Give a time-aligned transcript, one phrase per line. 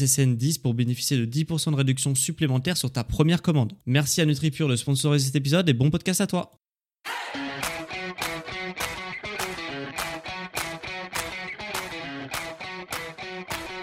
[0.00, 3.72] SSN10 pour bénéficier de 10% de réduction supplémentaire sur ta première commande.
[3.86, 6.52] Merci à NutriPure de sponsoriser cet épisode et bon podcast à toi.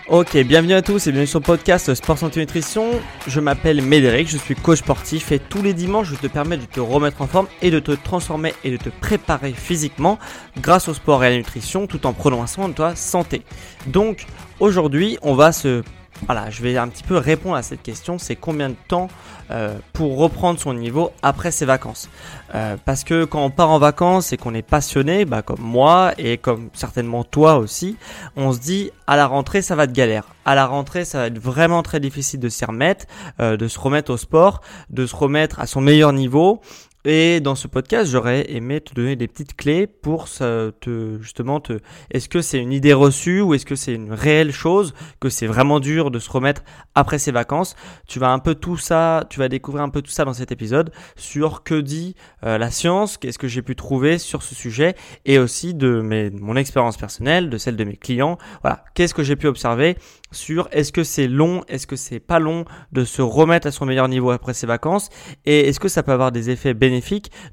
[0.10, 2.92] Ok, bienvenue à tous et bienvenue sur le podcast Sport Santé Nutrition.
[3.28, 6.64] Je m'appelle Médéric, je suis coach sportif et tous les dimanches je te permets de
[6.64, 10.18] te remettre en forme et de te transformer et de te préparer physiquement
[10.62, 13.42] grâce au sport et à la nutrition tout en prenant soin de ta santé.
[13.88, 14.28] Donc
[14.62, 15.84] aujourd'hui on va se
[16.26, 19.08] voilà, je vais un petit peu répondre à cette question, c'est combien de temps
[19.52, 22.10] euh, pour reprendre son niveau après ses vacances?
[22.56, 26.14] Euh, Parce que quand on part en vacances et qu'on est passionné, bah, comme moi
[26.18, 27.98] et comme certainement toi aussi,
[28.36, 30.26] on se dit à la rentrée ça va être galère.
[30.46, 33.06] À la rentrée ça va être vraiment très difficile de s'y remettre,
[33.40, 36.62] euh, de se remettre au sport, de se remettre à son meilleur niveau.
[37.10, 41.80] Et dans ce podcast, j'aurais aimé te donner des petites clés pour te justement te.
[42.12, 45.48] Est-ce que c'est une idée reçue ou est-ce que c'est une réelle chose que c'est
[45.48, 46.64] vraiment dur de se remettre
[46.96, 47.78] après ses vacances?
[48.10, 50.52] Tu vas un peu tout ça, tu vas découvrir un peu tout ça dans cet
[50.52, 54.94] épisode sur que dit euh, la science, qu'est-ce que j'ai pu trouver sur ce sujet
[55.24, 58.38] et aussi de mes, mon expérience personnelle, de celle de mes clients.
[58.64, 59.96] Voilà, qu'est-ce que j'ai pu observer
[60.34, 63.86] sur est-ce que c'est long, est-ce que c'est pas long de se remettre à son
[63.86, 65.08] meilleur niveau après ses vacances
[65.46, 66.97] et est-ce que ça peut avoir des effets bénéfiques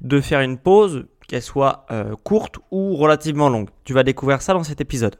[0.01, 3.69] de faire une pause, qu'elle soit euh, courte ou relativement longue.
[3.83, 5.15] Tu vas découvrir ça dans cet épisode.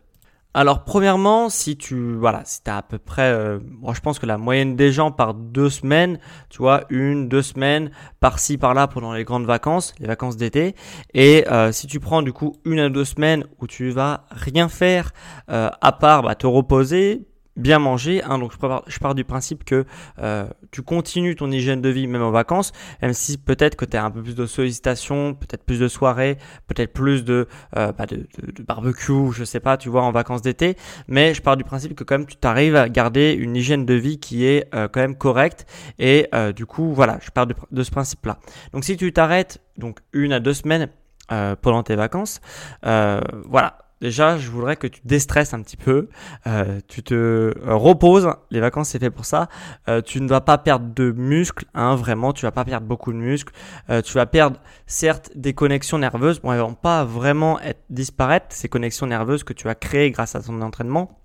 [0.53, 4.25] Alors premièrement, si tu voilà, si as à peu près, euh, moi je pense que
[4.25, 6.17] la moyenne des gens par deux semaines,
[6.49, 7.91] tu vois, une, deux semaines,
[8.21, 10.73] par-ci par-là pendant les grandes vacances, les vacances d'été,
[11.13, 14.69] et euh, si tu prends du coup une à deux semaines où tu vas rien
[14.69, 15.11] faire
[15.49, 18.23] à part bah, te reposer, bien manger.
[18.23, 19.85] Hein, donc je pars, du principe que
[20.19, 22.71] euh, tu continues ton hygiène de vie même en vacances,
[23.01, 26.37] même si peut-être que tu as un peu plus de sollicitations, peut-être plus de soirées,
[26.67, 30.41] peut-être plus de, euh, bah de, de, barbecue, je sais pas, tu vois, en vacances
[30.41, 30.75] d'été.
[31.07, 33.93] Mais je pars du principe que quand même tu t'arrives à garder une hygiène de
[33.93, 35.65] vie qui est euh, quand même correcte.
[35.99, 38.37] Et euh, du coup, voilà, je pars de, de ce principe-là.
[38.73, 40.89] Donc si tu t'arrêtes donc une à deux semaines
[41.31, 42.41] euh, pendant tes vacances,
[42.83, 46.09] voilà Déjà, je voudrais que tu déstresses un petit peu,
[46.47, 48.29] euh, tu te reposes.
[48.51, 49.47] Les vacances, c'est fait pour ça.
[49.87, 52.33] Euh, tu ne vas pas perdre de muscles, hein, vraiment.
[52.33, 53.53] Tu vas pas perdre beaucoup de muscles.
[53.89, 56.41] Euh, tu vas perdre, certes, des connexions nerveuses.
[56.41, 60.35] Bon, elles vont pas vraiment être disparaître ces connexions nerveuses que tu as créées grâce
[60.35, 61.21] à ton entraînement.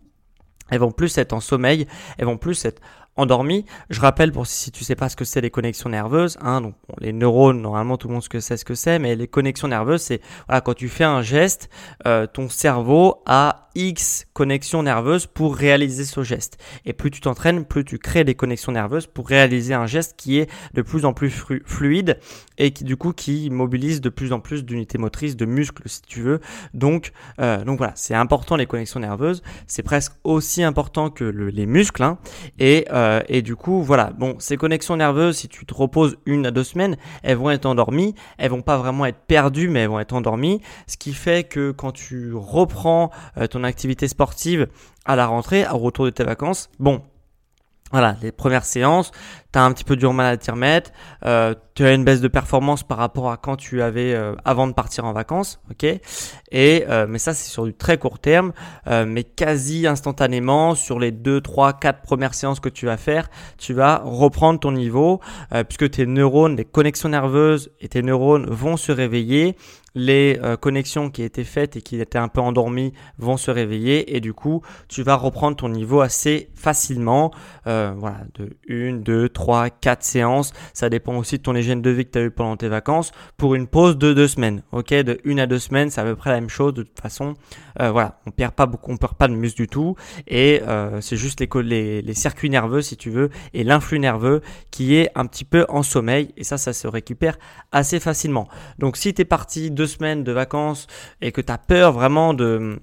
[0.71, 1.89] Elles vont plus être en sommeil.
[2.19, 2.81] Elles vont plus être
[3.21, 3.65] endormi.
[3.91, 6.75] Je rappelle pour si tu sais pas ce que c'est les connexions nerveuses, hein, donc
[6.99, 10.21] les neurones, normalement tout le monde sait ce que c'est, mais les connexions nerveuses, c'est
[10.47, 11.71] voilà, quand tu fais un geste,
[12.07, 16.59] euh, ton cerveau a X connexions nerveuses pour réaliser ce geste.
[16.85, 20.39] Et plus tu t'entraînes, plus tu crées des connexions nerveuses pour réaliser un geste qui
[20.39, 21.31] est de plus en plus
[21.65, 22.19] fluide
[22.59, 26.03] et qui du coup qui mobilise de plus en plus d'unités motrices, de muscles si
[26.03, 26.41] tu veux.
[26.75, 29.43] Donc, euh, donc voilà, c'est important les connexions nerveuses.
[29.67, 32.03] C'est presque aussi important que les muscles.
[32.03, 32.19] Hein.
[32.59, 34.11] Et, euh, et du coup, voilà.
[34.19, 37.67] Bon, ces connexions nerveuses, si tu te reposes une à deux semaines, elles vont être
[37.67, 38.15] endormies.
[38.39, 40.61] Elles vont pas vraiment être perdues, mais elles vont être endormies.
[40.87, 44.69] Ce qui fait que quand tu reprends euh, ton activité sportive
[45.05, 47.03] à la rentrée, au retour de tes vacances, bon,
[47.93, 49.11] voilà, les premières séances,
[49.53, 50.93] tu as un petit peu du mal à t'y remettre,
[51.27, 54.69] euh, tu as une baisse de performance par rapport à quand tu avais euh, avant
[54.69, 55.85] de partir en vacances, ok?
[56.53, 58.53] Et euh, mais ça c'est sur du très court terme,
[58.87, 63.29] mais quasi instantanément sur les 2, 3, 4 premières séances que tu vas faire,
[63.59, 65.21] tu vas reprendre ton niveau
[65.69, 69.57] puisque tes neurones, les connexions nerveuses et tes neurones vont se réveiller
[69.95, 74.17] les euh, connexions qui étaient faites et qui étaient un peu endormies vont se réveiller
[74.17, 77.33] et du coup tu vas reprendre ton niveau assez facilement
[77.67, 81.91] euh, voilà de 1, 2, 3, 4 séances ça dépend aussi de ton hygiène de
[81.91, 84.63] vie que tu as eu pendant tes vacances pour une pause de deux semaines.
[84.73, 86.75] Ok, de une à deux semaines, c'est à peu près la même chose.
[86.75, 87.35] De toute façon,
[87.81, 89.97] euh, voilà, on perd pas beaucoup, on perd pas de muscle du tout,
[90.27, 90.63] et
[91.01, 95.11] c'est juste les, les, les circuits nerveux, si tu veux, et l'influx nerveux qui est
[95.15, 97.39] un petit peu en sommeil, et ça, ça se récupère
[97.73, 98.49] assez facilement.
[98.79, 100.87] Donc, si tu es parti semaines de vacances
[101.21, 102.81] et que tu as peur vraiment de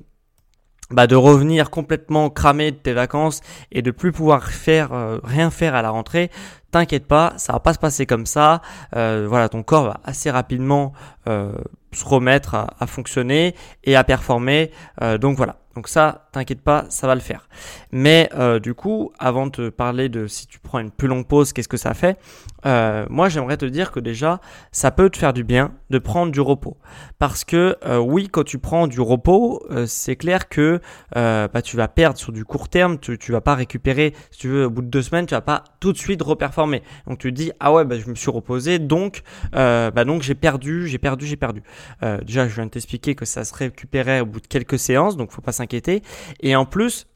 [0.89, 3.41] bah, de revenir complètement cramé de tes vacances
[3.73, 6.31] et de plus pouvoir faire euh, rien faire à la rentrée,
[6.71, 8.61] t'inquiète pas, ça va pas se passer comme ça.
[8.95, 10.93] Euh, voilà, ton corps va assez rapidement
[11.27, 11.51] euh,
[11.91, 13.53] se remettre à, fonctionner
[13.83, 14.71] et à performer.
[15.19, 15.57] donc voilà.
[15.75, 17.49] Donc ça, t'inquiète pas, ça va le faire.
[17.91, 18.29] Mais
[18.61, 21.77] du coup, avant de parler de si tu prends une plus longue pause, qu'est-ce que
[21.77, 22.19] ça fait?
[22.67, 24.39] Euh, Moi, j'aimerais te dire que déjà,
[24.71, 26.77] ça peut te faire du bien de prendre du repos.
[27.17, 30.79] Parce que oui, quand tu prends du repos, c'est clair que
[31.15, 34.47] bah, tu vas perdre sur du court terme, tu, tu vas pas récupérer, si tu
[34.49, 36.83] veux, au bout de deux semaines, tu vas pas tout de suite reperformer.
[37.07, 39.23] Donc tu te dis ah ouais bah, je me suis reposé donc
[39.55, 41.63] euh, bah donc j'ai perdu j'ai perdu j'ai perdu.
[42.03, 45.17] Euh, déjà je viens de t'expliquer que ça se récupérait au bout de quelques séances
[45.17, 46.01] donc faut pas s'inquiéter
[46.41, 47.07] et en plus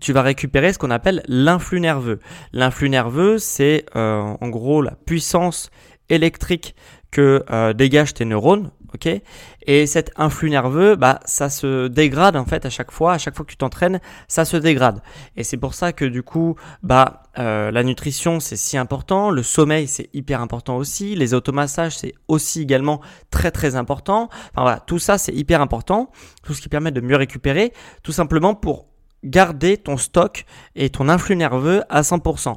[0.00, 2.20] tu vas récupérer ce qu'on appelle l'influx nerveux.
[2.52, 5.70] L'influx nerveux, c'est euh, en gros la puissance
[6.08, 6.74] électrique
[7.10, 9.08] que euh, dégagent tes neurones, ok?
[9.66, 13.14] Et cet influx nerveux, bah, ça se dégrade en fait à chaque fois.
[13.14, 15.00] À chaque fois que tu t'entraînes, ça se dégrade.
[15.36, 19.42] Et c'est pour ça que du coup, bah, euh, la nutrition c'est si important, le
[19.42, 23.00] sommeil c'est hyper important aussi, les automassages c'est aussi également
[23.30, 24.28] très très important.
[24.52, 26.10] Enfin voilà, tout ça c'est hyper important,
[26.42, 27.72] tout ce qui permet de mieux récupérer,
[28.02, 28.86] tout simplement pour
[29.24, 32.56] garder ton stock et ton influx nerveux à 100%.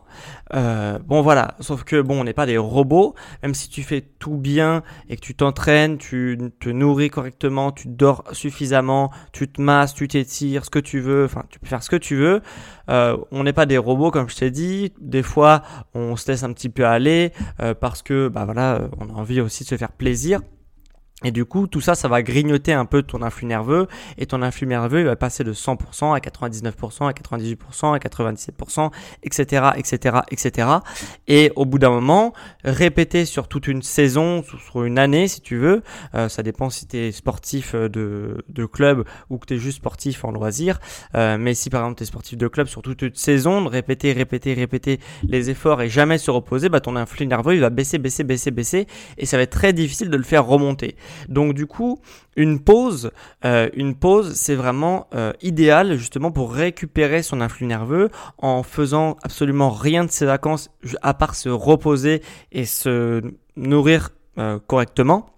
[0.53, 4.01] Euh, bon voilà, sauf que bon, on n'est pas des robots, même si tu fais
[4.01, 9.61] tout bien et que tu t'entraînes, tu te nourris correctement, tu dors suffisamment, tu te
[9.61, 12.41] masses, tu t'étires, ce que tu veux, enfin tu peux faire ce que tu veux.
[12.89, 15.63] Euh, on n'est pas des robots comme je t'ai dit, des fois
[15.93, 17.31] on se laisse un petit peu aller
[17.61, 20.41] euh, parce que bah voilà, on a envie aussi de se faire plaisir.
[21.25, 23.87] Et du coup, tout ça, ça va grignoter un peu ton influx nerveux.
[24.17, 28.91] Et ton influx nerveux, il va passer de 100% à 99%, à 98%, à 97%,
[29.23, 30.67] etc., etc., etc.
[31.27, 32.33] Et au bout d'un moment,
[32.63, 35.83] répéter sur toute une saison, sur une année, si tu veux,
[36.15, 39.57] euh, ça dépend si tu es sportif euh, de, de club ou que tu es
[39.57, 40.79] juste sportif en loisir.
[41.15, 44.13] Euh, mais si par exemple tu es sportif de club sur toute une saison, répéter,
[44.13, 47.97] répéter, répéter les efforts et jamais se reposer, bah, ton influx nerveux, il va baisser,
[47.97, 48.87] baisser, baisser, baisser.
[49.17, 50.95] Et ça va être très difficile de le faire remonter.
[51.27, 51.99] Donc du coup,
[52.35, 53.11] une pause,
[53.45, 59.17] euh, une pause, c'est vraiment euh, idéal justement pour récupérer son influx nerveux en faisant
[59.23, 60.69] absolument rien de ses vacances
[61.01, 62.21] à part se reposer
[62.51, 63.21] et se
[63.55, 65.29] nourrir euh, correctement.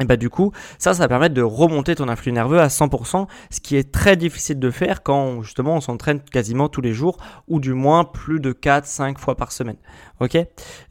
[0.00, 3.26] Et bah du coup, ça, ça va permettre de remonter ton influx nerveux à 100%,
[3.50, 7.18] ce qui est très difficile de faire quand justement on s'entraîne quasiment tous les jours,
[7.48, 9.76] ou du moins plus de 4-5 fois par semaine.
[10.20, 10.36] Ok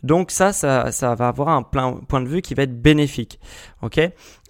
[0.04, 3.40] Donc ça, ça, ça va avoir un plein point de vue qui va être bénéfique.
[3.82, 4.00] Ok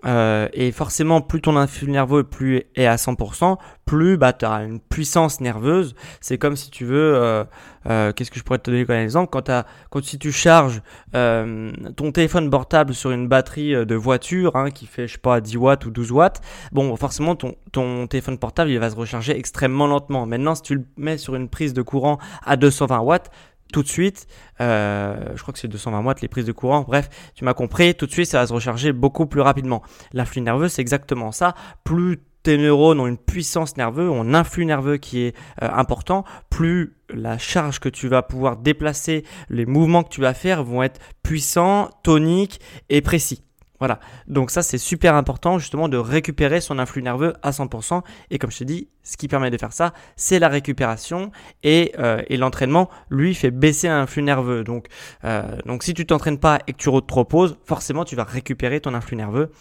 [0.06, 4.64] euh, et forcément, plus ton influx nerveux plus est à 100%, plus bah, tu as
[4.64, 5.96] une puissance nerveuse.
[6.22, 7.44] C'est comme si tu veux, euh,
[7.90, 9.30] euh, qu'est-ce que je pourrais te donner comme exemple?
[9.30, 10.82] Quand, si tu charges
[11.12, 15.58] ton téléphone portable sur une batterie de voiture hein, qui fait, je sais pas, 10
[15.58, 16.42] watts ou 12 watts,
[16.72, 20.26] bon, forcément, ton, ton téléphone portable, il va se recharger extrêmement lentement.
[20.26, 23.32] Maintenant, si tu le mets sur une prise de courant à 220 watts,
[23.72, 24.28] tout de suite,
[24.62, 27.96] euh, je crois que c'est 220 watts les prises de courant, bref, tu m'as compris,
[27.96, 29.82] tout de suite ça va se recharger beaucoup plus rapidement.
[30.14, 34.66] L'influx nerveux c'est exactement ça, plus tes neurones ont une puissance nerveuse, ont un influx
[34.66, 40.04] nerveux qui est euh, important, plus la charge que tu vas pouvoir déplacer, les mouvements
[40.04, 43.44] que tu vas faire vont être puissants, toniques et précis.
[43.80, 48.02] Voilà, donc ça c'est super important justement de récupérer son influx nerveux à 100%.
[48.30, 51.32] Et comme je te dis, ce qui permet de faire ça, c'est la récupération
[51.64, 54.64] et, euh, et l'entraînement, lui, fait baisser un influx nerveux.
[54.64, 54.88] Donc,
[55.24, 58.82] euh, donc si tu t'entraînes pas et que tu te reposes, forcément tu vas récupérer
[58.82, 59.52] ton influx nerveux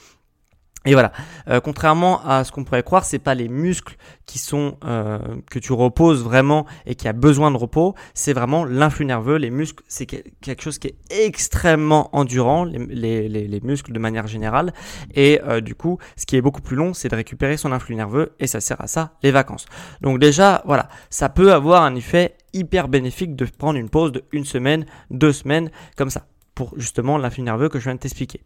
[0.88, 1.12] et voilà,
[1.50, 5.18] euh, contrairement à ce qu'on pourrait croire, c'est pas les muscles qui sont euh,
[5.50, 9.36] que tu reposes vraiment et qui a besoin de repos, c'est vraiment l'influx nerveux.
[9.36, 14.26] Les muscles, c'est quelque chose qui est extrêmement endurant, les, les, les muscles de manière
[14.26, 14.72] générale.
[15.14, 17.94] Et euh, du coup, ce qui est beaucoup plus long, c'est de récupérer son influx
[17.94, 19.66] nerveux et ça sert à ça les vacances.
[20.00, 24.24] Donc déjà, voilà, ça peut avoir un effet hyper bénéfique de prendre une pause de
[24.32, 28.40] une semaine, deux semaines, comme ça pour justement l'influx nerveux que je viens de t'expliquer.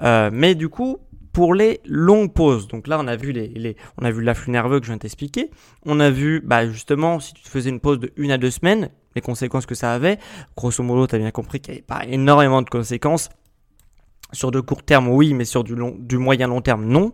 [0.00, 0.98] mais du coup,
[1.36, 2.66] pour les longues pauses.
[2.66, 5.02] Donc là, on a vu les, on a vu l'afflux nerveux que je viens de
[5.02, 5.50] t'expliquer.
[5.84, 8.88] On a vu, bah, justement, si tu faisais une pause de une à deux semaines,
[9.14, 10.18] les conséquences que ça avait.
[10.56, 13.28] Grosso modo, tu as bien compris qu'il n'y avait pas énormément de conséquences.
[14.32, 17.12] Sur de court terme, oui, mais sur du moyen long terme, non.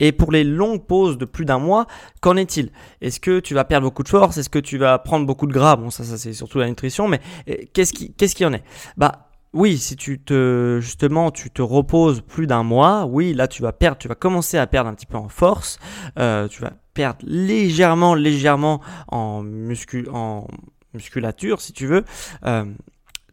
[0.00, 1.86] Et pour les longues pauses de plus d'un mois,
[2.20, 2.72] qu'en est-il?
[3.00, 4.36] Est-ce que tu vas perdre beaucoup de force?
[4.36, 5.76] Est-ce que tu vas prendre beaucoup de gras?
[5.76, 8.64] Bon, ça, ça c'est surtout la nutrition, mais eh, qu'est-ce qui, qu'est-ce qui en est?
[8.96, 13.62] Bah, oui, si tu te justement tu te reposes plus d'un mois, oui, là tu
[13.62, 15.78] vas perdre, tu vas commencer à perdre un petit peu en force,
[16.18, 20.46] euh, tu vas perdre légèrement, légèrement en, muscu, en
[20.94, 22.04] musculature si tu veux.
[22.44, 22.64] Euh,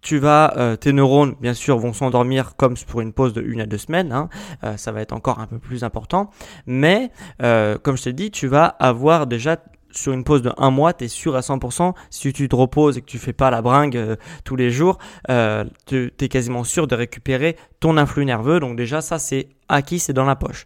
[0.01, 3.59] tu vas, euh, tes neurones, bien sûr, vont s'endormir comme pour une pause de une
[3.59, 4.13] à deux semaines.
[4.13, 4.29] Hein.
[4.77, 6.29] ça va être encore un peu plus important.
[6.65, 9.57] Mais, comme je t'ai dit, tu vas avoir déjà
[9.98, 12.98] sur une pause de un mois, tu es sûr à 100%, si tu te reposes
[12.98, 14.98] et que tu fais pas la bringue euh, tous les jours,
[15.30, 18.60] euh, tu es quasiment sûr de récupérer ton influx nerveux.
[18.60, 20.66] Donc déjà, ça c'est acquis, c'est dans la poche.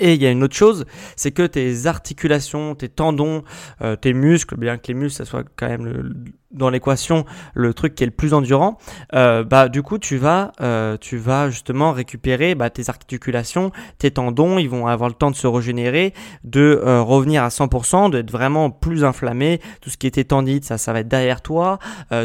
[0.00, 3.44] Et il y a une autre chose, c'est que tes articulations, tes tendons,
[3.82, 6.14] euh, tes muscles, bien que les muscles, ça soit quand même le,
[6.50, 8.78] dans l'équation le truc qui est le plus endurant,
[9.14, 14.10] euh, bah du coup tu vas, euh, tu vas justement récupérer bah, tes articulations, tes
[14.10, 16.14] tendons, ils vont avoir le temps de se régénérer,
[16.44, 19.60] de revenir à 100%, d'être vraiment plus inflammé.
[19.82, 21.78] Tout ce qui était tendite, ça, ça va être derrière toi.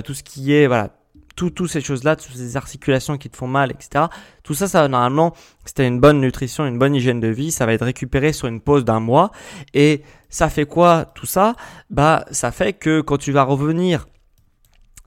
[0.06, 0.92] tout ce qui est voilà
[1.36, 4.06] toutes ces choses-là, toutes ces articulations qui te font mal, etc.
[4.44, 5.34] Tout ça, ça normalement,
[5.66, 8.62] c'était une bonne nutrition, une bonne hygiène de vie, ça va être récupéré sur une
[8.62, 9.32] pause d'un mois.
[9.74, 11.56] Et ça fait quoi tout ça?
[11.90, 14.08] Bah, ça fait que quand tu vas revenir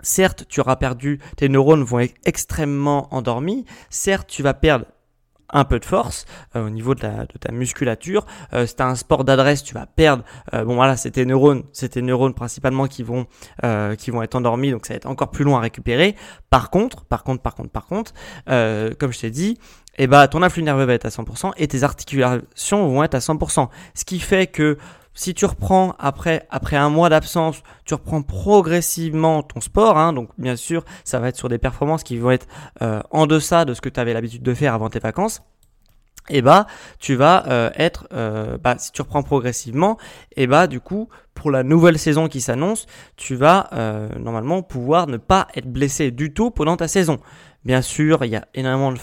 [0.00, 3.64] Certes, tu auras perdu, tes neurones vont être extrêmement endormis.
[3.90, 4.86] Certes, tu vas perdre
[5.50, 6.26] un peu de force
[6.56, 7.00] euh, au niveau de,
[7.40, 8.26] ta musculature.
[8.52, 10.24] Euh, si tu un sport d'adresse, tu vas perdre.
[10.54, 13.26] Euh, bon voilà, c'est tes neurones, c'est tes neurones principalement qui vont
[13.64, 16.14] euh, qui vont être endormis, donc ça va être encore plus long à récupérer.
[16.50, 18.12] Par contre, par contre, par contre, par contre,
[18.46, 19.58] comme je t'ai dit,
[19.98, 23.18] eh ben, ton influx nerveux va être à 100% et tes articulations vont être à
[23.18, 23.68] 100%.
[23.94, 24.78] Ce qui fait que
[25.18, 30.54] si tu reprends après, un mois d'absence, tu reprends progressivement ton sport, hein, donc bien
[30.54, 32.46] sûr, ça va être sur des performances qui vont être
[32.82, 35.42] euh, en deçà de ce que tu avais l'habitude de faire avant tes vacances.
[36.30, 36.68] Et bah,
[37.00, 39.98] tu vas euh, être, euh, bah, si tu reprends progressivement,
[40.36, 43.70] et bah, du coup, pour la nouvelle saison qui s'annonce, tu vas
[44.20, 47.18] normalement pouvoir ne pas être blessé du tout pendant ta saison.
[47.64, 48.94] Bien sûr, il y a énormément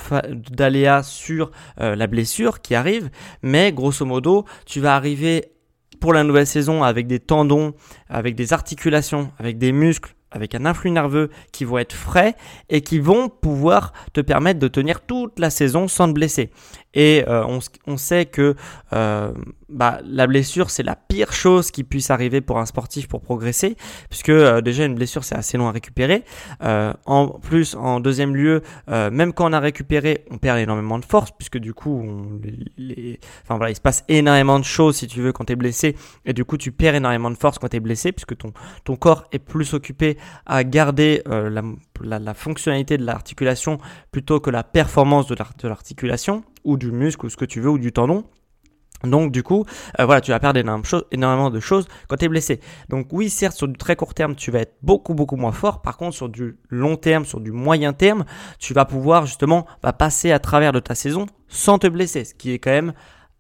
[0.50, 3.10] d'aléas sur la blessure qui arrive,
[3.42, 5.55] mais grosso modo, tu vas arriver
[6.00, 7.74] pour la nouvelle saison avec des tendons,
[8.10, 12.36] avec des articulations, avec des muscles, avec un influx nerveux qui vont être frais
[12.70, 16.52] et qui vont pouvoir te permettre de tenir toute la saison sans te blesser.
[16.96, 17.46] Et euh,
[17.86, 18.56] on, sait que
[18.94, 19.34] euh,
[19.68, 23.76] bah, la blessure, c'est la pire chose qui puisse arriver pour un sportif pour progresser,
[24.10, 26.24] puisque euh, déjà une blessure, c'est assez long à récupérer.
[26.62, 31.32] en plus, en deuxième lieu, même quand on a récupéré, on perd énormément de force,
[31.32, 32.40] puisque du coup, on,
[32.78, 35.58] les, enfin, voilà, il se passe énormément de choses si tu veux quand tu es
[35.58, 38.54] blessé, et du coup, tu perds énormément de force quand tu es blessé, puisque ton,
[38.86, 41.62] ton corps est plus occupé à garder la,
[42.02, 43.80] la, la, fonctionnalité de l'articulation
[44.12, 47.78] plutôt que la performance de l'articulation ou du muscle ou ce que tu veux ou
[47.78, 48.26] du tendon.
[49.04, 49.66] Donc du coup,
[50.00, 50.60] euh, voilà, tu vas perdre
[51.12, 52.60] énormément de choses quand tu es blessé.
[52.90, 55.82] Donc oui, certes, sur du très court terme, tu vas être beaucoup, beaucoup moins fort.
[55.82, 58.26] Par contre, sur du long terme, sur du moyen terme,
[58.60, 62.34] tu vas pouvoir justement va passer à travers de ta saison sans te blesser, ce
[62.34, 62.94] qui est quand même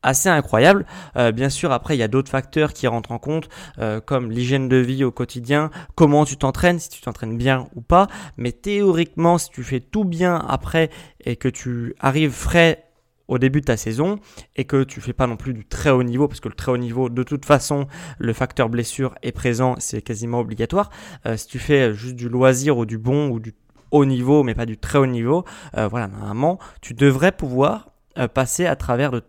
[0.03, 0.85] assez incroyable.
[1.17, 4.31] Euh, bien sûr, après, il y a d'autres facteurs qui rentrent en compte, euh, comme
[4.31, 8.07] l'hygiène de vie au quotidien, comment tu t'entraînes, si tu t'entraînes bien ou pas.
[8.37, 10.91] Mais théoriquement, si tu fais tout bien après
[11.23, 12.84] et que tu arrives frais
[13.27, 14.19] au début de ta saison
[14.55, 16.71] et que tu fais pas non plus du très haut niveau parce que le très
[16.71, 17.87] haut niveau de toute façon
[18.19, 20.89] le facteur blessure est présent c'est quasiment obligatoire
[21.25, 23.53] euh, si tu fais juste du loisir ou du bon ou du
[23.91, 25.45] haut niveau mais pas du très haut niveau
[25.77, 29.23] euh, voilà normalement tu devrais pouvoir euh, passer à travers de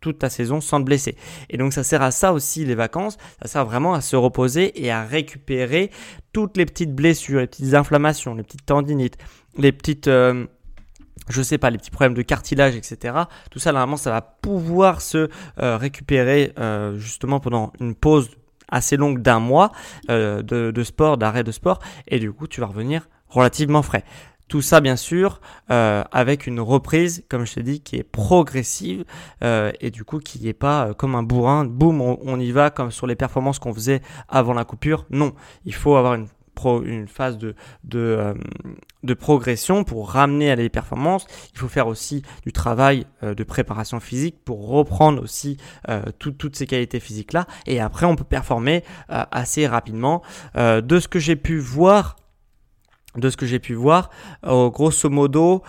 [0.00, 1.14] toute ta saison sans te blesser.
[1.50, 4.82] Et donc ça sert à ça aussi les vacances, ça sert vraiment à se reposer
[4.82, 5.90] et à récupérer
[6.32, 9.18] toutes les petites blessures, les petites inflammations, les petites tendinites,
[9.58, 10.08] les petites
[11.30, 13.14] je sais pas, les petits problèmes de cartilage, etc.
[13.50, 15.28] Tout ça, normalement, ça va pouvoir se
[15.60, 18.30] euh, récupérer euh, justement pendant une pause
[18.68, 19.72] assez longue d'un mois
[20.10, 24.04] euh, de, sport, d'arrêt de sport, et du coup, tu vas revenir relativement frais.
[24.48, 29.04] Tout ça, bien sûr, avec une reprise, comme je t'ai dit, qui est progressive
[29.42, 33.06] et du coup qui n'est pas comme un bourrin, boum, on, y va comme sur
[33.06, 35.06] les performances qu'on faisait avant la coupure.
[35.10, 35.34] Non,
[35.64, 36.26] il faut avoir une
[36.66, 37.38] une phase
[37.94, 38.34] euh,
[39.02, 41.26] de, progression pour ramener à les performances.
[41.52, 45.56] Il faut faire aussi du travail euh, de préparation physique pour reprendre aussi
[45.88, 47.46] euh, toutes ces qualités physiques-là.
[47.66, 50.22] Et après, on peut performer assez rapidement.
[50.54, 52.16] de ce que j'ai pu voir,
[53.16, 54.10] de ce que j'ai pu voir,
[54.42, 55.62] grosso modo,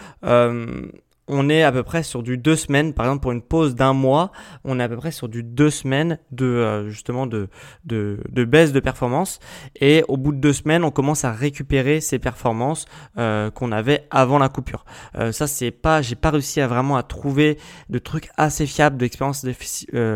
[1.28, 2.94] on est à peu près sur du deux semaines.
[2.94, 4.32] Par exemple, pour une pause d'un mois,
[4.64, 7.48] on est à peu près sur du deux semaines de euh, justement de,
[7.86, 9.40] de, de, baisse de performance.
[9.80, 12.86] Et au bout de deux semaines, on commence à récupérer ces performances
[13.18, 14.86] euh, qu'on avait avant la coupure.
[15.16, 17.58] Euh, ça, c'est pas, j'ai pas réussi à vraiment à trouver
[17.90, 19.46] de trucs assez fiables, d'expériences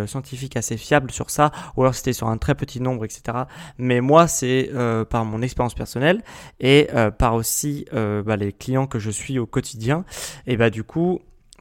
[0.06, 3.44] scientifiques assez fiables sur ça, ou alors c'était sur un très petit nombre, etc.
[3.78, 4.72] Mais moi, c'est
[5.10, 6.24] par mon expérience personnelle
[6.60, 10.06] et par aussi bah, les clients que je suis au quotidien.
[10.48, 10.95] Et bah du coup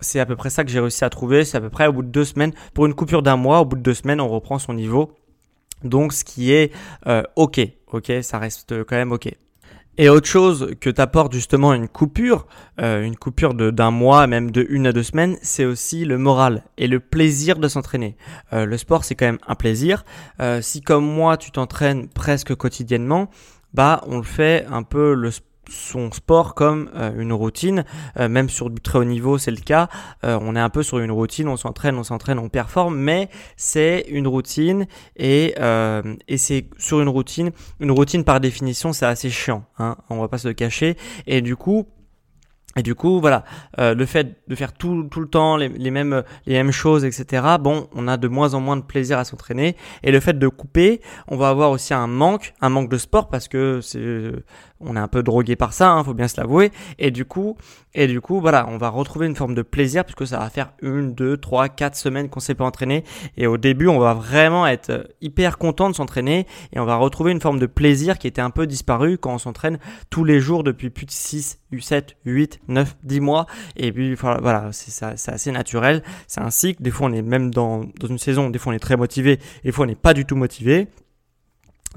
[0.00, 1.44] c'est à peu près ça que j'ai réussi à trouver.
[1.44, 3.64] C'est à peu près au bout de deux semaines, pour une coupure d'un mois, au
[3.64, 5.12] bout de deux semaines, on reprend son niveau.
[5.82, 6.72] Donc, ce qui est
[7.06, 7.60] euh, ok,
[7.92, 9.28] ok, ça reste quand même ok.
[9.96, 12.48] Et autre chose que t'apporte justement une coupure,
[12.80, 16.64] euh, une coupure d'un mois, même de une à deux semaines, c'est aussi le moral
[16.78, 18.16] et le plaisir de s'entraîner.
[18.52, 20.04] Euh, le sport, c'est quand même un plaisir.
[20.62, 23.30] si comme moi, tu t'entraînes presque quotidiennement,
[23.72, 27.84] bah on le fait un peu le sport son sport comme euh, une routine,
[28.18, 29.88] euh, même sur du très haut niveau c'est le cas,
[30.24, 33.28] euh, on est un peu sur une routine, on s'entraîne, on s'entraîne, on performe, mais
[33.56, 35.54] c'est une routine et,
[36.28, 40.28] et c'est sur une routine, une routine par définition c'est assez chiant, hein, on va
[40.28, 41.86] pas se le cacher, et du coup
[42.76, 43.44] et du coup, voilà,
[43.78, 47.44] le fait de faire tout, tout le temps les, les, mêmes, les mêmes choses, etc.,
[47.60, 49.76] bon, on a de moins en moins de plaisir à s'entraîner.
[50.02, 53.28] Et le fait de couper, on va avoir aussi un manque, un manque de sport
[53.28, 54.32] parce que c'est,
[54.86, 56.70] on est un peu drogué par ça, hein, faut bien se l'avouer.
[56.98, 57.56] Et du coup,
[57.94, 60.72] et du coup, voilà, on va retrouver une forme de plaisir puisque ça va faire
[60.82, 63.04] une, deux, trois, quatre semaines qu'on s'est pas entraîné.
[63.36, 67.32] Et au début, on va vraiment être hyper content de s'entraîner et on va retrouver
[67.32, 69.78] une forme de plaisir qui était un peu disparu quand on s'entraîne
[70.10, 73.46] tous les jours depuis plus de 6, 7, 8, 9, 10 mois.
[73.76, 76.02] Et puis voilà, c'est assez naturel.
[76.26, 76.82] C'est un cycle.
[76.82, 79.38] Des fois, on est même dans, dans une saison, des fois, on est très motivé,
[79.64, 80.88] des fois, on n'est pas du tout motivé.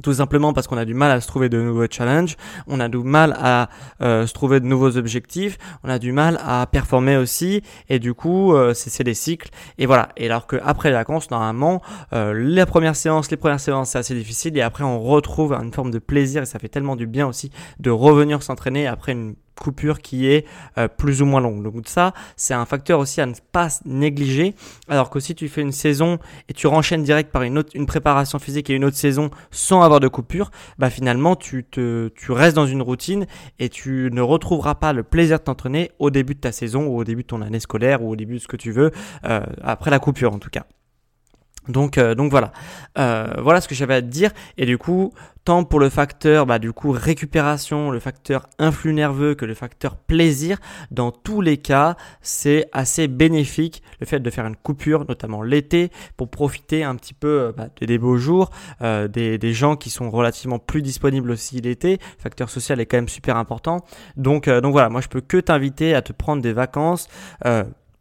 [0.04, 2.36] Tout simplement parce qu'on a du mal à se trouver de nouveaux challenges,
[2.68, 3.70] on a du mal à
[4.02, 8.14] euh, se trouver de nouveaux objectifs, on a du mal à performer aussi, et du
[8.14, 9.50] coup, euh, c'est des cycles.
[9.78, 10.10] Et voilà.
[10.18, 11.82] Et alors qu'après les vacances, normalement,
[12.14, 15.74] euh, la première séance, les premières séances, c'est assez difficile, et après on retrouve une
[15.74, 19.36] forme de plaisir, et ça fait tellement du bien aussi de revenir s'entraîner après une
[19.60, 20.46] coupure qui est
[20.78, 21.64] euh, plus ou moins longue.
[21.64, 24.56] Donc ça, c'est un facteur aussi à ne pas négliger.
[24.88, 27.86] Alors que si tu fais une saison et tu renchaînes direct par une autre, une
[27.86, 32.32] préparation physique et une autre saison sans avoir de coupure, bah finalement tu te, tu
[32.32, 33.26] restes dans une routine
[33.60, 36.98] et tu ne retrouveras pas le plaisir de t'entraîner au début de ta saison ou
[36.98, 38.92] au début de ton année scolaire ou au début de ce que tu veux,
[39.26, 40.66] euh, après la coupure en tout cas.
[41.70, 42.52] Donc, euh, donc voilà,
[42.98, 44.32] euh, voilà ce que j'avais à te dire.
[44.58, 45.14] Et du coup,
[45.46, 49.96] tant pour le facteur, bah, du coup, récupération, le facteur influx nerveux que le facteur
[49.96, 50.58] plaisir,
[50.92, 55.92] dans tous les cas, c'est assez bénéfique le fait de faire une coupure, notamment l'été,
[56.16, 58.50] pour profiter un petit peu euh, bah, des beaux jours,
[58.82, 61.94] des, des, gens qui sont relativement plus disponibles aussi l'été.
[61.94, 63.84] Le facteur social est quand même super important.
[64.16, 67.08] Donc, donc voilà, moi je peux que t'inviter à te prendre des vacances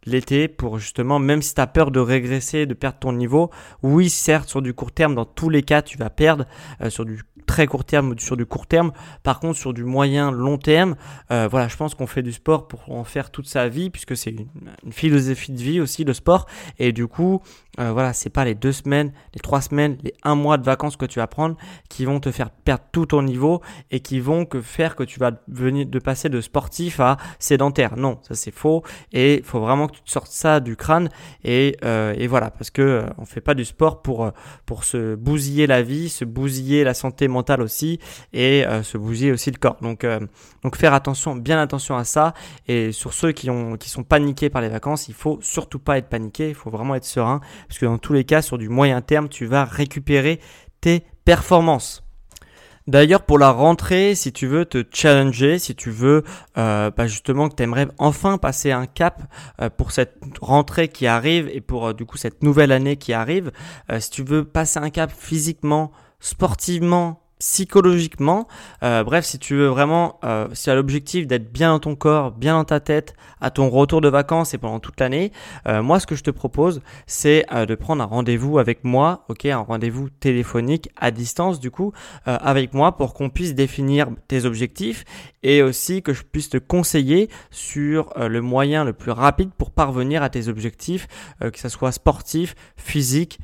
[0.07, 3.51] l'été pour justement, même si tu as peur de régresser, de perdre ton niveau,
[3.83, 6.45] oui, certes, sur du court terme, dans tous les cas, tu vas perdre,
[6.81, 8.91] euh, sur du très court terme sur du court terme.
[9.23, 10.95] Par contre, sur du moyen, long terme,
[11.31, 14.15] euh, voilà, je pense qu'on fait du sport pour en faire toute sa vie, puisque
[14.15, 14.47] c'est une,
[14.91, 16.45] philosophie de vie aussi, le sport.
[16.77, 17.41] Et du coup,
[17.79, 20.97] euh, voilà, c'est pas les deux semaines, les trois semaines, les un mois de vacances
[20.97, 21.55] que tu vas prendre
[21.89, 25.19] qui vont te faire perdre tout ton niveau et qui vont que faire que tu
[25.19, 27.95] vas venir de passer de sportif à sédentaire.
[27.95, 28.83] Non, ça c'est faux.
[29.13, 31.09] Et il faut vraiment que tu te sortes ça du crâne.
[31.43, 34.31] Et, euh, et voilà, parce que euh, on fait pas du sport pour
[34.65, 37.99] pour se bousiller la vie, se bousiller la santé mentale aussi
[38.33, 39.77] et se bousiller aussi le corps.
[39.81, 40.05] Donc
[40.63, 42.33] donc faire attention, bien attention à ça.
[42.67, 45.97] Et sur ceux qui ont qui sont paniqués par les vacances, il faut surtout pas
[45.97, 46.49] être paniqué.
[46.49, 49.29] Il faut vraiment être serein parce que dans tous les cas, sur du moyen terme,
[49.29, 50.39] tu vas récupérer
[50.81, 52.03] tes performances.
[52.87, 56.23] D'ailleurs, pour la rentrée, si tu veux te challenger, si tu veux
[56.57, 59.23] euh, bah justement que tu aimerais enfin passer un cap
[59.61, 63.11] euh, pour cette rentrée qui arrive et pour euh, du coup cette nouvelle année qui
[63.11, 63.51] arrive,
[63.99, 68.47] si tu veux passer un cap physiquement, sportivement, psychologiquement.
[68.83, 72.31] Euh, bref, si tu veux vraiment, euh, si tu l'objectif d'être bien dans ton corps,
[72.31, 75.31] bien dans ta tête, à ton retour de vacances et pendant toute l'année,
[75.67, 79.25] euh, moi ce que je te propose, c'est euh, de prendre un rendez-vous avec moi,
[79.29, 81.93] ok, un rendez-vous téléphonique à distance du coup,
[82.27, 85.03] euh, avec moi pour qu'on puisse définir tes objectifs
[85.43, 90.23] et aussi que je puisse te conseiller sur le moyen le plus rapide pour parvenir
[90.23, 91.07] à tes objectifs,
[91.39, 93.39] que ce soit sportif, physique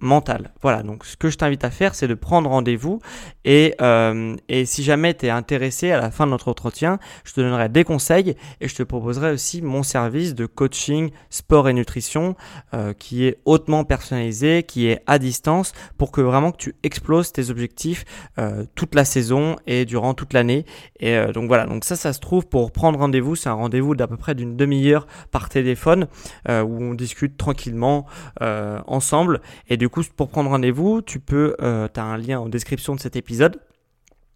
[0.00, 0.52] mental.
[0.62, 3.00] Voilà, donc ce que je t'invite à faire, c'est de prendre rendez-vous
[3.44, 7.32] et, euh, et si jamais tu es intéressé à la fin de notre entretien, je
[7.32, 11.72] te donnerai des conseils et je te proposerai aussi mon service de coaching sport et
[11.72, 12.36] nutrition
[12.72, 17.32] euh, qui est hautement personnalisé, qui est à distance pour que vraiment que tu exploses
[17.32, 18.04] tes objectifs
[18.38, 20.64] euh, toute la saison et durant toute l'année.
[21.00, 24.06] Et donc voilà, donc ça, ça se trouve pour prendre rendez-vous, c'est un rendez-vous d'à
[24.06, 26.06] peu près d'une demi-heure par téléphone
[26.48, 28.06] où on discute tranquillement
[28.40, 32.48] ensemble et du coup, pour prendre rendez-vous, tu peux, euh, tu as un lien en
[32.48, 33.60] description de cet épisode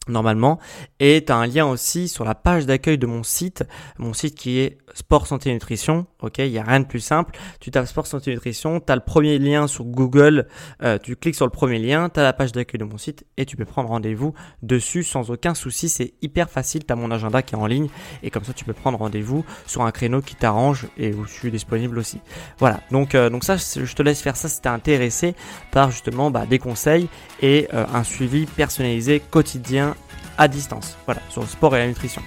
[0.08, 0.58] normalement.
[1.00, 3.64] Et tu as un lien aussi sur la page d'accueil de mon site,
[3.98, 6.06] mon site qui est Sport Santé Nutrition.
[6.20, 7.36] Ok, il n'y a rien de plus simple.
[7.60, 10.48] Tu tapes Sport Santé Nutrition, tu as le premier lien sur Google,
[10.82, 13.24] euh, tu cliques sur le premier lien, tu as la page d'accueil de mon site
[13.36, 15.88] et tu peux prendre rendez-vous dessus sans aucun souci.
[15.88, 17.88] C'est hyper facile, tu as mon agenda qui est en ligne
[18.22, 21.32] et comme ça tu peux prendre rendez-vous sur un créneau qui t'arrange et où je
[21.32, 22.20] suis disponible aussi.
[22.58, 25.34] Voilà, donc, euh, donc ça je te laisse faire ça si tu es intéressé
[25.70, 27.08] par justement bah, des conseils
[27.40, 29.94] et euh, un suivi personnalisé quotidien
[30.38, 30.96] à distance.
[31.04, 32.22] Voilà, sur le sport et la nutrition.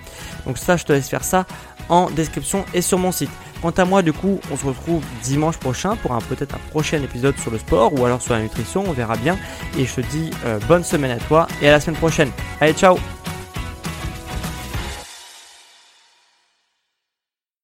[0.45, 1.45] Donc ça, je te laisse faire ça
[1.91, 3.29] en description et sur mon site.
[3.61, 6.97] Quant à moi, du coup, on se retrouve dimanche prochain pour un peut-être un prochain
[7.03, 9.37] épisode sur le sport ou alors sur la nutrition, on verra bien.
[9.77, 12.31] Et je te dis euh, bonne semaine à toi et à la semaine prochaine.
[12.59, 12.97] Allez, ciao